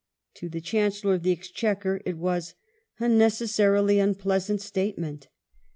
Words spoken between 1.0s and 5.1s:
of the Exchequer it was" a necessarily unpleasant state